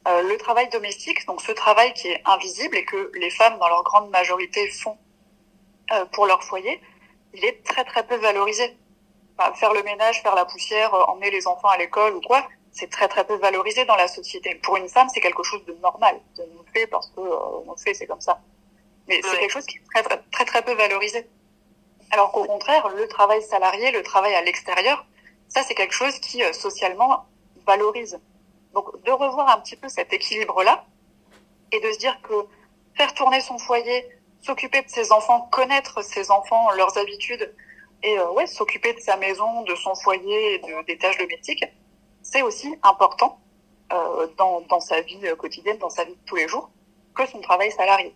[0.06, 3.68] Euh, le travail domestique, donc ce travail qui est invisible et que les femmes dans
[3.68, 4.96] leur grande majorité font
[5.92, 6.80] euh, pour leur foyer,
[7.34, 8.76] il est très très peu valorisé.
[9.38, 12.46] Enfin, faire le ménage, faire la poussière, euh, emmener les enfants à l'école ou quoi,
[12.72, 14.54] c'est très très peu valorisé dans la société.
[14.56, 16.20] Pour une femme, c'est quelque chose de normal.
[16.38, 18.40] On le fait parce que euh, on le fait, c'est comme ça.
[19.08, 21.28] Mais c'est quelque chose qui est très, très, très, peu valorisé.
[22.10, 25.06] Alors qu'au contraire, le travail salarié, le travail à l'extérieur,
[25.48, 27.26] ça, c'est quelque chose qui, euh, socialement,
[27.66, 28.18] valorise.
[28.74, 30.84] Donc, de revoir un petit peu cet équilibre-là
[31.72, 32.34] et de se dire que
[32.94, 34.08] faire tourner son foyer,
[34.40, 37.54] s'occuper de ses enfants, connaître ses enfants, leurs habitudes,
[38.02, 41.64] et euh, ouais, s'occuper de sa maison, de son foyer et de, des tâches domestiques,
[42.22, 43.38] c'est aussi important
[43.92, 46.70] euh, dans, dans sa vie quotidienne, dans sa vie de tous les jours,
[47.14, 48.14] que son travail salarié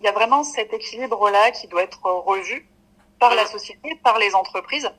[0.00, 2.68] il y a vraiment cet équilibre-là qui doit être revu
[3.18, 4.90] par la société, par les entreprises,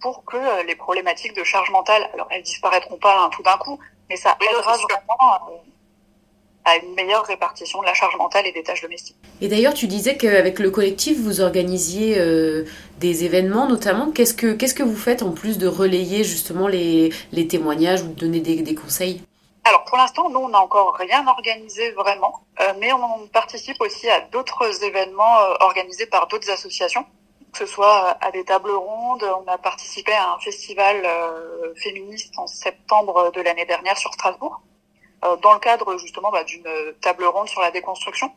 [0.00, 3.56] pour que euh, les problématiques de charge mentale, alors elles disparaîtront pas hein, tout d'un
[3.56, 3.78] coup,
[4.10, 5.56] mais ça aidera vraiment euh,
[6.64, 9.16] à une meilleure répartition de la charge mentale et des tâches domestiques.
[9.40, 12.64] Et d'ailleurs, tu disais qu'avec le collectif, vous organisiez euh,
[12.98, 14.10] des événements notamment.
[14.10, 18.08] Qu'est-ce que, qu'est-ce que vous faites en plus de relayer justement les, les témoignages ou
[18.08, 19.22] de donner des, des conseils?
[19.66, 24.08] Alors pour l'instant, nous, on n'a encore rien organisé vraiment, euh, mais on participe aussi
[24.08, 27.04] à d'autres événements euh, organisés par d'autres associations,
[27.52, 29.24] que ce soit à des tables rondes.
[29.24, 34.60] On a participé à un festival euh, féministe en septembre de l'année dernière sur Strasbourg,
[35.42, 38.30] dans le cadre justement bah, d'une table ronde sur la déconstruction.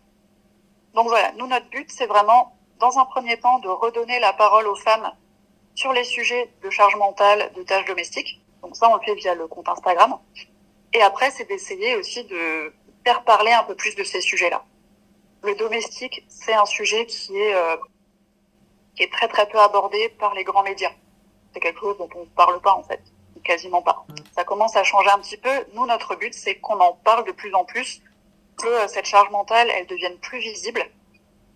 [0.96, 4.66] Donc voilà, nous, notre but, c'est vraiment, dans un premier temps, de redonner la parole
[4.66, 5.12] aux femmes
[5.76, 8.42] sur les sujets de charge mentale, de tâches domestiques.
[8.64, 10.18] Donc ça, on le fait via le compte Instagram.
[10.94, 12.74] Et après, c'est d'essayer aussi de
[13.06, 14.64] faire parler un peu plus de ces sujets-là.
[15.44, 17.78] Le domestique, c'est un sujet qui est, euh,
[18.96, 20.92] qui est très très peu abordé par les grands médias.
[21.54, 23.02] C'est quelque chose dont on ne parle pas en fait,
[23.44, 24.06] quasiment pas.
[24.36, 25.66] Ça commence à changer un petit peu.
[25.74, 28.02] Nous, notre but, c'est qu'on en parle de plus en plus,
[28.58, 30.84] que euh, cette charge mentale, elle devienne plus visible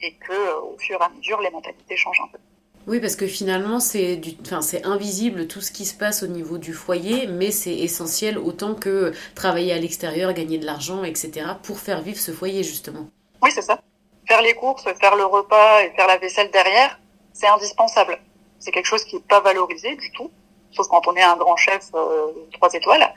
[0.02, 2.40] et que, euh, au fur et à mesure, les mentalités changent un peu.
[2.86, 4.32] Oui, parce que finalement, c'est du...
[4.42, 8.76] enfin, invisible tout ce qui se passe au niveau du foyer, mais c'est essentiel autant
[8.76, 13.08] que travailler à l'extérieur, gagner de l'argent, etc., pour faire vivre ce foyer, justement.
[13.42, 13.80] Oui, c'est ça.
[14.28, 17.00] Faire les courses, faire le repas et faire la vaisselle derrière,
[17.32, 18.20] c'est indispensable.
[18.60, 20.32] C'est quelque chose qui n'est pas valorisé du tout,
[20.72, 23.14] sauf quand on est un grand chef euh, trois étoiles.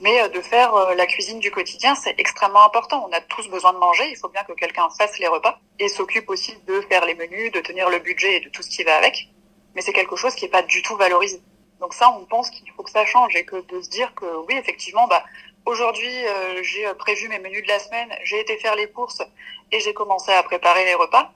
[0.00, 3.06] Mais euh, de faire euh, la cuisine du quotidien, c'est extrêmement important.
[3.08, 4.08] On a tous besoin de manger.
[4.10, 7.52] Il faut bien que quelqu'un fasse les repas et s'occupe aussi de faire les menus,
[7.52, 9.28] de tenir le budget et de tout ce qui va avec.
[9.74, 11.40] Mais c'est quelque chose qui n'est pas du tout valorisé.
[11.80, 14.26] Donc ça, on pense qu'il faut que ça change et que de se dire que
[14.46, 15.22] oui, effectivement, bah
[15.66, 19.22] aujourd'hui euh, j'ai prévu mes menus de la semaine, j'ai été faire les courses
[19.70, 21.32] et j'ai commencé à préparer les repas.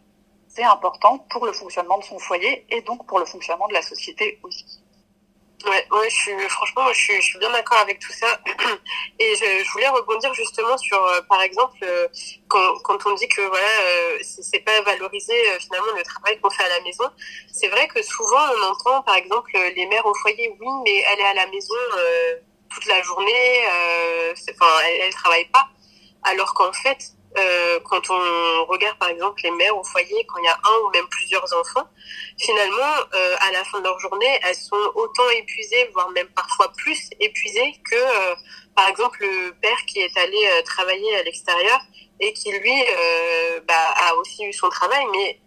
[0.48, 3.82] C'est important pour le fonctionnement de son foyer et donc pour le fonctionnement de la
[3.82, 4.83] société aussi.
[5.66, 8.38] Ouais, ouais, je suis, franchement, je suis, je suis bien d'accord avec tout ça.
[9.18, 12.06] Et je, je, voulais rebondir justement sur, euh, par exemple, euh,
[12.48, 16.64] quand, quand, on dit que voilà, euh, c'est pas valorisé finalement le travail qu'on fait
[16.64, 17.04] à la maison.
[17.50, 21.20] C'est vrai que souvent on entend, par exemple, les mères au foyer, oui, mais elle
[21.20, 21.74] est à la maison
[22.68, 23.60] toute la journée,
[24.32, 25.66] enfin, elle, elle travaille pas.
[26.24, 30.44] Alors qu'en fait, euh, quand on regarde par exemple les mères au foyer, quand il
[30.44, 31.88] y a un ou même plusieurs enfants,
[32.38, 36.72] finalement, euh, à la fin de leur journée, elles sont autant épuisées, voire même parfois
[36.76, 38.34] plus épuisées que, euh,
[38.76, 41.80] par exemple, le père qui est allé travailler à l'extérieur
[42.20, 42.84] et qui, lui,
[43.66, 45.40] bah, a aussi eu son travail, mais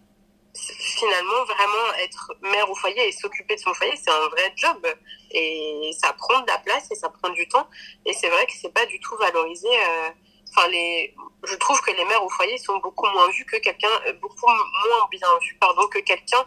[0.54, 4.86] finalement, vraiment être mère au foyer et s'occuper de son foyer, c'est un vrai job.
[5.30, 7.68] Et ça prend de la place et ça prend du temps.
[8.06, 9.68] Et c'est vrai que c'est pas du tout valorisé.
[11.44, 14.46] Je trouve que les mères au foyer sont beaucoup moins vues que quelqu'un, euh, beaucoup
[14.46, 16.44] moins bien vues, pardon, que quelqu'un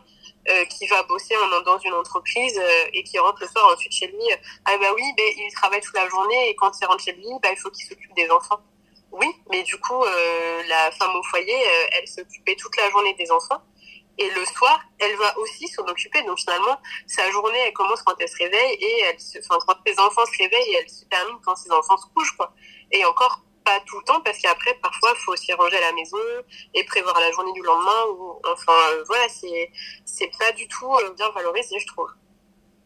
[0.49, 4.07] euh, qui va bosser dans une entreprise euh, et qui rentre le soir ensuite chez
[4.07, 4.25] lui.
[4.65, 7.27] ah bah oui, mais il travaille toute la journée et quand il rentre chez lui,
[7.41, 8.59] bah, il faut qu'il s'occupe des enfants.
[9.11, 10.03] Oui, mais du coup,
[10.69, 11.57] la femme au foyer,
[11.91, 13.61] elle s'occupait toute la journée des enfants.
[14.17, 16.21] Et le soir, elle va aussi s'en occuper.
[16.23, 19.99] Donc finalement, sa journée, elle commence quand elle se réveille et elle se, quand ses
[19.99, 22.53] enfants se réveillent elle se termine quand ses enfants se couchent, quoi.
[22.91, 25.91] Et encore, pas tout le temps parce qu'après parfois il faut aussi ranger à la
[25.93, 26.17] maison
[26.73, 29.71] et prévoir la journée du lendemain ou enfin euh, voilà c'est
[30.05, 32.09] c'est pas du tout euh, bien valorisé je trouve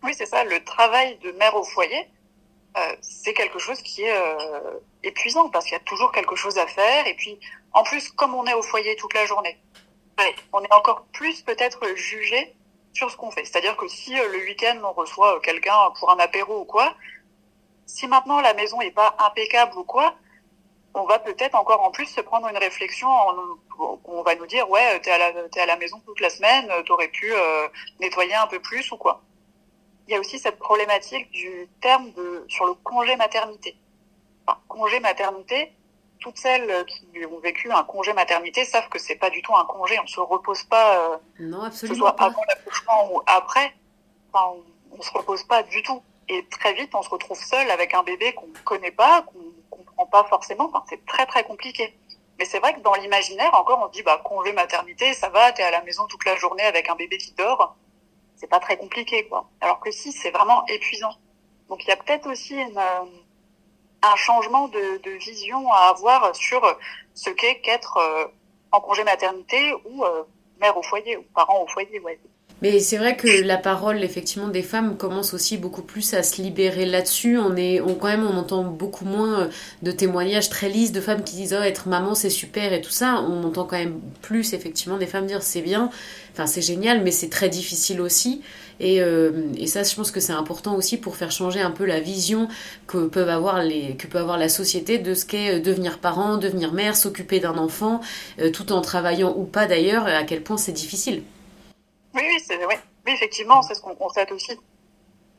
[0.04, 2.08] oui c'est ça le travail de mère au foyer
[2.78, 4.20] euh, c'est quelque chose qui est
[5.04, 7.40] épuisant parce qu'il y a toujours quelque chose à faire et puis
[7.74, 9.58] en plus comme on est au foyer toute la journée
[10.20, 10.36] ouais.
[10.54, 12.56] on est encore plus peut-être jugé
[12.94, 16.62] sur ce qu'on fait c'est-à-dire que si le week-end on reçoit quelqu'un pour un apéro
[16.62, 16.96] ou quoi
[17.86, 20.16] si maintenant la maison est pas impeccable ou quoi
[20.96, 23.10] on va peut-être encore en plus se prendre une réflexion.
[24.06, 26.72] on va nous dire ouais, t'es à la es à la maison toute la semaine,
[26.86, 27.68] t'aurais pu euh,
[28.00, 29.22] nettoyer un peu plus ou quoi.
[30.08, 33.76] Il y a aussi cette problématique du terme de sur le congé maternité.
[34.48, 35.74] Enfin, congé maternité,
[36.20, 39.66] toutes celles qui ont vécu un congé maternité savent que c'est pas du tout un
[39.66, 40.00] congé.
[40.00, 40.98] On se repose pas.
[40.98, 43.74] Euh, non, absolument que ce soit avant l'accouchement ou après.
[44.32, 44.46] Enfin,
[44.92, 46.02] on, on se repose pas du tout.
[46.30, 49.55] Et très vite, on se retrouve seul avec un bébé qu'on ne connaît pas, qu'on
[50.12, 50.72] pas forcément.
[50.90, 51.98] C'est très très compliqué.
[52.38, 55.64] Mais c'est vrai que dans l'imaginaire, encore, on dit bah congé maternité, ça va, t'es
[55.64, 57.76] à la maison toute la journée avec un bébé qui dort,
[58.36, 59.50] c'est pas très compliqué quoi.
[59.62, 61.16] Alors que si, c'est vraiment épuisant.
[61.70, 63.06] Donc il y a peut-être aussi euh,
[64.02, 66.62] un changement de, de, vision à avoir sur
[67.14, 68.26] ce qu'est qu'être euh,
[68.72, 70.24] en congé maternité ou euh,
[70.60, 72.00] mère au foyer ou parent au foyer.
[72.02, 72.20] Ouais.
[72.62, 76.42] Mais c'est vrai que la parole, effectivement, des femmes commence aussi beaucoup plus à se
[76.42, 77.38] libérer là-dessus.
[77.38, 79.48] On est, on, quand même, on entend beaucoup moins euh,
[79.84, 82.92] de témoignages très lisses de femmes qui disent oh, être maman c'est super et tout
[82.92, 83.22] ça.
[83.30, 85.90] On entend quand même plus, effectivement, des femmes dire c'est bien,
[86.32, 88.42] enfin c'est génial, mais c'est très difficile aussi.
[88.80, 91.86] Et, euh, et, ça, je pense que c'est important aussi pour faire changer un peu
[91.86, 92.48] la vision
[92.88, 96.38] que peuvent avoir les, que peut avoir la société de ce qu'est euh, devenir parent,
[96.38, 98.00] devenir mère, s'occuper d'un enfant,
[98.54, 101.22] tout en travaillant ou pas d'ailleurs, à quel point c'est difficile.
[102.16, 102.76] Oui, oui, c'est, oui.
[103.06, 104.58] oui effectivement, c'est ce qu'on constate aussi.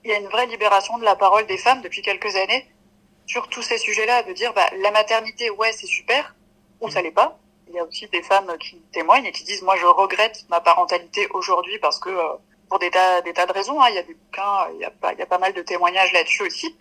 [0.05, 2.71] Il y a une vraie libération de la parole des femmes depuis quelques années
[3.27, 6.37] sur tous ces sujets-là, de dire bah, la maternité, ouais, c'est super,
[6.81, 7.39] ou ça l'est pas.
[7.69, 10.61] Il y a aussi des femmes qui témoignent et qui disent moi je regrette ma
[10.61, 12.35] parentalité aujourd'hui parce que euh,
[12.69, 14.85] pour des tas, des tas de raisons, hein, il y a des bouquins, il y
[14.85, 16.77] a pas, il y a pas mal de témoignages là-dessus aussi,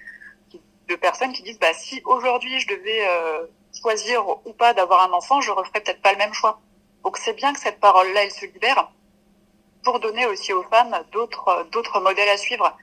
[0.88, 3.48] de personnes qui disent bah si aujourd'hui je devais euh,
[3.82, 6.60] choisir ou pas d'avoir un enfant, je referais peut-être pas le même choix.
[7.04, 8.92] Donc c'est bien que cette parole-là elle se libère
[9.86, 12.76] pour donner aussi aux femmes d'autres d'autres modèles à suivre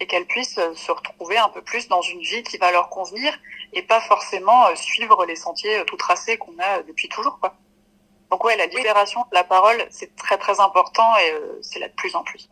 [0.00, 3.32] et qu'elles puissent se retrouver un peu plus dans une vie qui va leur convenir
[3.72, 7.54] et pas forcément euh, suivre les sentiers euh, tout tracés qu'on a depuis toujours quoi.
[8.30, 11.88] Donc ouais, la libération de la parole, c'est très très important et euh, c'est là
[11.88, 12.48] de plus en plus.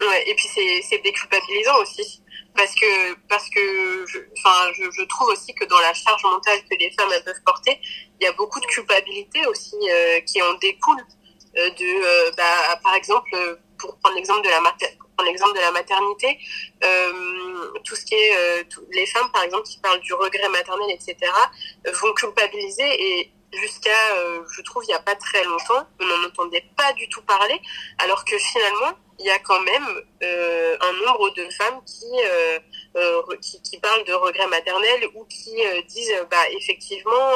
[0.00, 2.22] Ouais, et puis c'est c'est déculpabilisant aussi
[2.56, 6.58] parce que parce que je, enfin je, je, trouve aussi que dans la charge mentale
[6.68, 7.80] que les femmes elles peuvent porter,
[8.20, 9.76] il y a beaucoup de culpabilité aussi
[10.26, 11.23] qui en découle euh,
[11.54, 13.30] de, euh, bah, par exemple,
[13.78, 16.38] pour prendre l'exemple de la maternité,
[16.82, 20.90] euh, tout ce qui est euh, les femmes par exemple qui parlent du regret maternel,
[20.90, 21.16] etc.,
[22.02, 23.90] vont culpabiliser et jusqu'à,
[24.56, 27.60] je trouve, il n'y a pas très longtemps, on n'en entendait pas du tout parler,
[27.98, 29.86] alors que finalement, il y a quand même
[30.22, 35.54] un nombre de femmes qui, qui parlent de regret maternel ou qui
[35.86, 37.30] disent, bah effectivement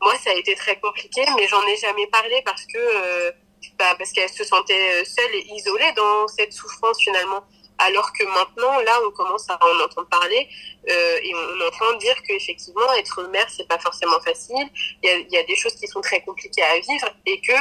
[0.00, 3.30] moi, ça a été très compliqué, mais j'en ai jamais parlé parce que euh,
[3.78, 7.44] bah, parce qu'elle se sentait euh, seule et isolée dans cette souffrance finalement.
[7.78, 10.48] Alors que maintenant, là, on commence à en entendre parler
[10.88, 14.68] euh, et on entend dire qu'effectivement, être mère, c'est pas forcément facile.
[15.02, 17.52] Il y a, y a des choses qui sont très compliquées à vivre et que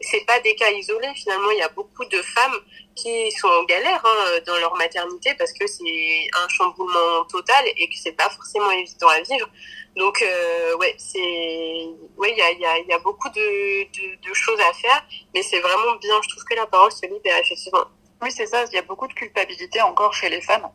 [0.00, 1.12] c'est pas des cas isolés.
[1.16, 2.60] Finalement, il y a beaucoup de femmes
[2.96, 7.86] qui sont en galère hein, dans leur maternité parce que c'est un chamboulement total et
[7.88, 9.48] que c'est pas forcément évident à vivre.
[9.96, 14.34] Donc, euh, ouais, c'est, ouais, il y a, y, y a beaucoup de, de, de,
[14.34, 16.14] choses à faire, mais c'est vraiment bien.
[16.22, 17.84] Je trouve que la parole se libère effectivement.
[18.22, 18.64] Oui, c'est ça.
[18.64, 20.68] Il y a beaucoup de culpabilité encore chez les femmes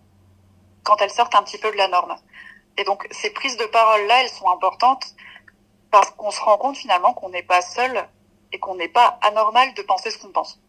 [0.84, 2.16] quand elles sortent un petit peu de la norme.
[2.78, 5.06] Et donc, ces prises de parole là, elles sont importantes
[5.92, 8.08] parce qu'on se rend compte finalement qu'on n'est pas seul
[8.54, 10.61] et qu'on n'est pas anormal de penser ce qu'on pense.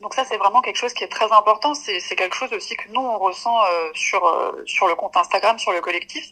[0.00, 1.74] Donc ça, c'est vraiment quelque chose qui est très important.
[1.74, 5.58] C'est quelque chose aussi que nous, on ressent euh, sur, euh, sur le compte Instagram,
[5.58, 6.24] sur le collectif.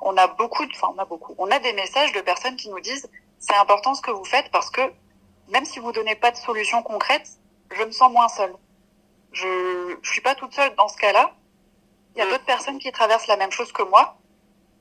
[0.00, 2.68] On a beaucoup, de, enfin, on a beaucoup, on a des messages de personnes qui
[2.68, 4.82] nous disent c'est important ce que vous faites parce que
[5.48, 7.28] même si vous donnez pas de solution concrète,
[7.70, 8.54] je me sens moins seule.
[9.32, 11.32] Je, je suis pas toute seule dans ce cas-là.
[12.14, 14.16] Il y a d'autres personnes qui traversent la même chose que moi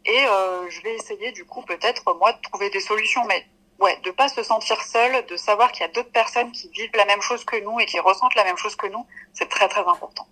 [0.05, 3.25] et euh, je vais essayer du coup peut-être moi de trouver des solutions.
[3.25, 3.45] Mais
[3.79, 6.95] ouais, de pas se sentir seul, de savoir qu'il y a d'autres personnes qui vivent
[6.95, 9.67] la même chose que nous et qui ressentent la même chose que nous, c'est très
[9.67, 10.27] très important.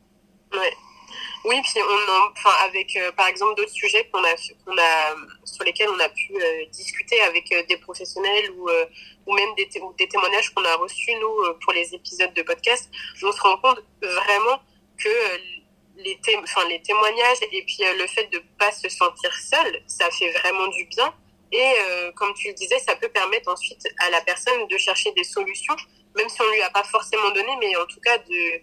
[0.53, 0.73] Ouais.
[1.45, 4.33] Oui, puis on, enfin, avec euh, par exemple d'autres sujets qu'on a,
[4.65, 8.69] qu'on a, sur lesquels on a pu euh, discuter avec euh, des professionnels ou,
[9.25, 12.89] ou même des, des témoignages qu'on a reçus nous pour les épisodes de podcast,
[13.23, 14.59] on se rend compte vraiment
[14.97, 15.09] que
[15.97, 16.19] les,
[16.69, 20.85] les témoignages et puis le fait de pas se sentir seul, ça fait vraiment du
[20.85, 21.13] bien
[21.53, 25.11] et euh, comme tu le disais, ça peut permettre ensuite à la personne de chercher
[25.11, 25.75] des solutions,
[26.15, 28.61] même si on lui a pas forcément donné, mais en tout cas de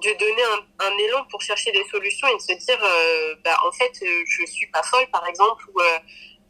[0.00, 0.42] de donner
[0.78, 4.24] un, élan pour chercher des solutions et de se dire, euh, bah en fait, euh,
[4.26, 5.80] je suis pas folle, par exemple, ou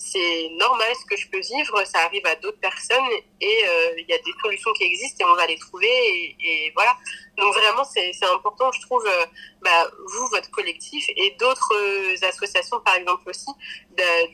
[0.01, 4.09] c'est normal ce que je peux vivre, ça arrive à d'autres personnes et euh, il
[4.09, 6.97] y a des solutions qui existent et on va les trouver et, voilà.
[7.37, 9.27] Donc vraiment c'est important, je trouve, euh,
[9.61, 13.51] bah, vous, votre collectif et d'autres euh, associations par exemple aussi,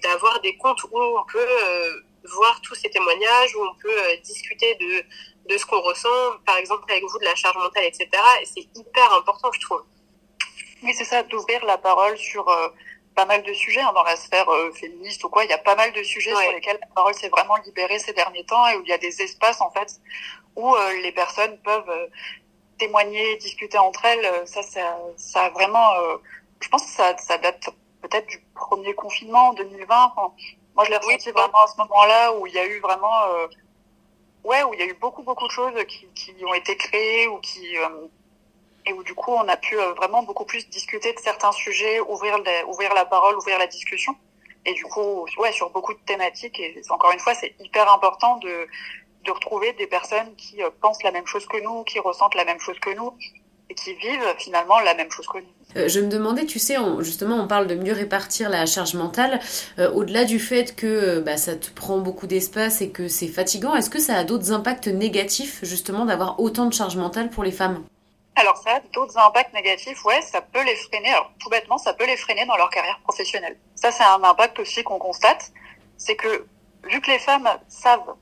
[0.04, 2.02] d'avoir des comptes où on peut
[2.36, 6.08] voir tous ces témoignages, où on peut discuter de, de ce qu'on ressent,
[6.46, 8.08] par exemple avec vous de la charge mentale, etc.
[8.40, 9.82] Et c'est hyper important, je trouve.
[10.84, 12.48] Oui, c'est ça, d'ouvrir la parole sur
[13.16, 15.44] pas mal de sujets hein, dans la sphère euh, féministe ou quoi.
[15.44, 18.12] Il y a pas mal de sujets sur lesquels la parole s'est vraiment libérée ces
[18.12, 20.00] derniers temps et où il y a des espaces en fait
[20.54, 22.06] où euh, les personnes peuvent euh,
[22.78, 24.46] témoigner, discuter entre elles.
[24.46, 25.88] Ça, ça, ça a vraiment.
[26.60, 27.70] je pense que ça, ça date
[28.02, 30.12] peut-être du premier confinement en 2020.
[30.74, 33.18] moi, je l'ai ressenti vraiment à ce moment-là où il y a eu vraiment.
[34.44, 37.28] ouais, où il y a eu beaucoup beaucoup de choses qui, qui ont été créées
[37.28, 37.76] ou qui
[38.86, 42.00] et où du coup on a pu euh, vraiment beaucoup plus discuter de certains sujets,
[42.00, 44.14] ouvrir, ouvrir la parole, ouvrir la discussion.
[44.64, 46.58] Et du coup, ouais, sur beaucoup de thématiques.
[46.58, 48.66] Et encore une fois, c'est hyper important de,
[49.24, 52.44] de retrouver des personnes qui euh, pensent la même chose que nous, qui ressentent la
[52.44, 53.12] même chose que nous
[53.68, 55.46] et qui vivent finalement la même chose que nous.
[55.76, 59.40] Euh, je me demandais, tu sais, justement, on parle de mieux répartir la charge mentale.
[59.76, 63.90] Au-delà du fait que bah, ça te prend beaucoup d'espace et que c'est fatigant, est-ce
[63.90, 67.84] que ça a d'autres impacts négatifs, justement, d'avoir autant de charge mentale pour les femmes?
[68.36, 71.10] Alors ça, d'autres impacts négatifs, ouais, ça peut les freiner.
[71.10, 73.58] Alors tout bêtement, ça peut les freiner dans leur carrière professionnelle.
[73.74, 75.52] Ça, c'est un impact aussi qu'on constate,
[75.96, 76.46] c'est que
[76.84, 78.14] vu que les femmes savent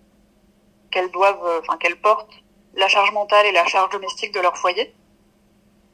[0.91, 2.33] qu'elles doivent, euh, enfin qu'elles portent
[2.75, 4.95] la charge mentale et la charge domestique de leur foyer,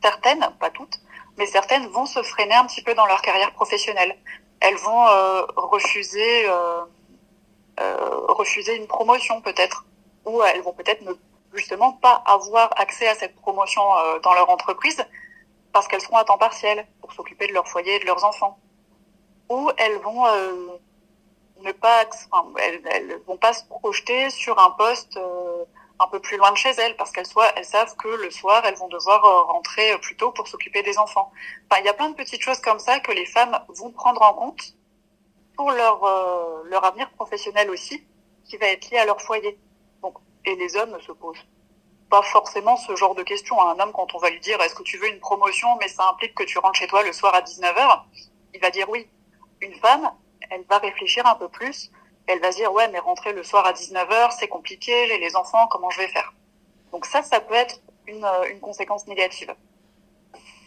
[0.03, 1.01] certaines, pas toutes,
[1.39, 4.17] mais certaines vont se freiner un petit peu dans leur carrière professionnelle.
[4.61, 6.83] Elles vont euh, refuser, euh,
[7.81, 7.97] euh,
[8.29, 9.87] refuser une promotion peut-être,
[10.27, 11.13] ou elles vont peut-être ne
[11.55, 15.05] justement pas avoir accès à cette promotion euh, dans leur entreprise
[15.73, 18.59] parce qu'elles seront à temps partiel pour s'occuper de leur foyer et de leurs enfants.
[19.49, 20.79] Ou elles vont euh,
[21.63, 22.05] ne pas,
[22.59, 25.65] elles, vont pas se projeter sur un poste euh,
[25.99, 28.65] un peu plus loin de chez elles parce qu'elles soient, elles savent que le soir
[28.65, 31.31] elles vont devoir rentrer plus tôt pour s'occuper des enfants.
[31.71, 34.23] Enfin, il y a plein de petites choses comme ça que les femmes vont prendre
[34.23, 34.75] en compte
[35.57, 36.01] pour leur
[36.65, 38.03] leur avenir professionnel aussi,
[38.47, 39.59] qui va être lié à leur foyer.
[40.03, 41.47] Donc et les hommes ne se posent
[42.09, 43.61] pas forcément ce genre de questions.
[43.61, 46.09] Un homme, quand on va lui dire est-ce que tu veux une promotion, mais ça
[46.09, 48.03] implique que tu rentres chez toi le soir à 19h,
[48.55, 49.09] il va dire oui.
[49.61, 50.11] Une femme,
[50.51, 51.91] elle va réfléchir un peu plus.
[52.27, 55.37] Elle va se dire ouais, mais rentrer le soir à 19h, c'est compliqué, j'ai les
[55.37, 56.33] enfants, comment je vais faire?
[56.93, 59.55] Donc ça, ça peut être une, euh, une conséquence négative.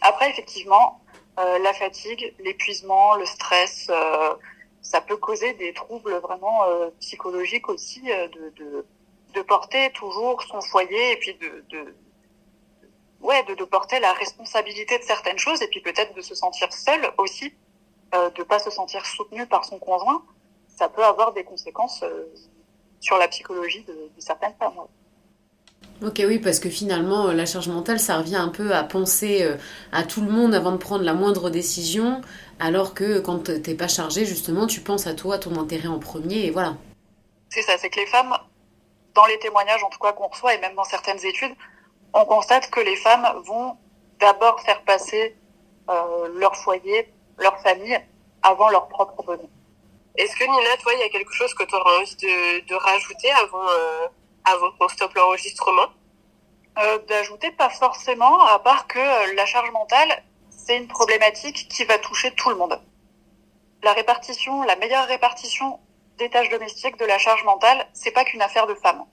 [0.00, 1.00] Après, effectivement,
[1.38, 4.34] euh, la fatigue, l'épuisement, le stress, euh,
[4.82, 8.86] ça peut causer des troubles vraiment euh, psychologiques aussi, euh, de, de
[9.34, 11.94] de porter toujours son foyer et puis de, de
[13.20, 16.72] ouais de, de, porter la responsabilité de certaines choses et puis peut-être de se sentir
[16.72, 17.52] seul aussi
[18.14, 20.22] euh, de pas se sentir soutenu par son conjoint
[20.68, 22.32] ça peut avoir des conséquences euh,
[23.00, 24.78] sur la psychologie de, de certaines femmes
[26.02, 29.56] Ok, oui, parce que finalement, la charge mentale, ça revient un peu à penser euh,
[29.92, 32.20] à tout le monde avant de prendre la moindre décision,
[32.58, 36.46] alors que quand t'es pas chargé, justement, tu penses à toi, ton intérêt en premier,
[36.46, 36.76] et voilà.
[37.48, 38.34] C'est ça, c'est que les femmes
[39.14, 41.54] dans les témoignages en tout cas qu'on reçoit et même dans certaines études,
[42.12, 43.76] on constate que les femmes vont
[44.20, 45.36] d'abord faire passer
[45.90, 47.98] euh, leur foyer, leur famille
[48.42, 49.48] avant leur propre bonheur.
[50.16, 52.74] Est-ce que Nina, toi, il y a quelque chose que tu aurais envie de, de
[52.74, 54.06] rajouter avant, euh,
[54.44, 55.88] avant qu'on stoppe l'enregistrement?
[56.78, 61.84] Euh, D'ajouter pas forcément, à part que euh, la charge mentale, c'est une problématique qui
[61.84, 62.80] va toucher tout le monde.
[63.82, 65.80] La répartition, la meilleure répartition
[66.18, 69.04] des tâches domestiques, de la charge mentale, c'est pas qu'une affaire de femmes.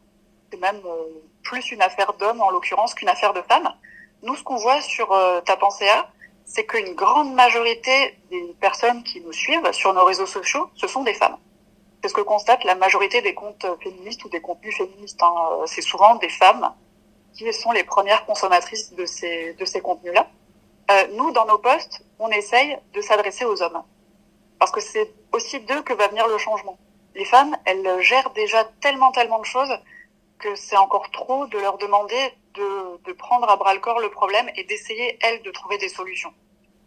[0.51, 3.73] C'est même euh, plus une affaire d'hommes en l'occurrence qu'une affaire de femmes.
[4.23, 6.09] Nous, ce qu'on voit sur euh, Ta pensée A,
[6.45, 11.03] c'est qu'une grande majorité des personnes qui nous suivent sur nos réseaux sociaux, ce sont
[11.03, 11.37] des femmes.
[12.01, 15.21] C'est ce que constate la majorité des comptes féministes ou des contenus féministes.
[15.21, 15.33] Hein.
[15.51, 16.73] Euh, c'est souvent des femmes
[17.33, 20.27] qui sont les premières consommatrices de ces, de ces contenus-là.
[20.91, 23.83] Euh, nous, dans nos posts, on essaye de s'adresser aux hommes.
[24.59, 26.77] Parce que c'est aussi d'eux que va venir le changement.
[27.15, 29.73] Les femmes, elles gèrent déjà tellement, tellement de choses
[30.39, 34.49] que c'est encore trop de leur demander de, prendre à bras le corps le problème
[34.55, 36.33] et d'essayer, elles, de trouver des solutions.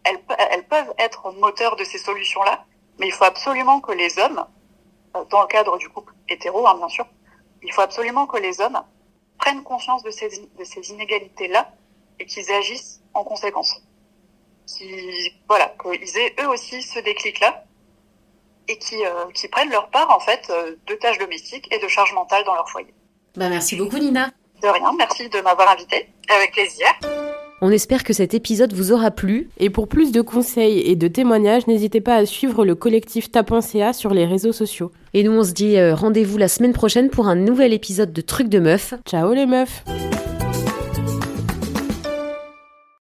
[0.03, 0.19] Elles,
[0.51, 2.65] elles peuvent être moteurs de ces solutions-là,
[2.99, 4.45] mais il faut absolument que les hommes,
[5.15, 7.05] euh, dans le cadre du couple hétéro, hein, bien sûr,
[7.63, 8.81] il faut absolument que les hommes
[9.37, 11.71] prennent conscience de ces, de ces inégalités-là
[12.19, 13.81] et qu'ils agissent en conséquence.
[14.67, 17.65] Qui, voilà, qu'ils aient eux aussi ce déclic-là
[18.67, 21.87] et qui, euh, qui prennent leur part, en fait, euh, de tâches domestiques et de
[21.87, 22.93] charge mentale dans leur foyer.
[23.35, 24.31] Bah, merci beaucoup, Nina.
[24.61, 26.07] De rien, merci de m'avoir invité.
[26.29, 26.87] Avec plaisir.
[27.61, 29.49] On espère que cet épisode vous aura plu.
[29.57, 33.93] Et pour plus de conseils et de témoignages, n'hésitez pas à suivre le collectif Tapensea
[33.93, 34.91] sur les réseaux sociaux.
[35.13, 38.21] Et nous, on se dit euh, rendez-vous la semaine prochaine pour un nouvel épisode de
[38.21, 38.93] Trucs de Meufs.
[39.05, 39.83] Ciao les meufs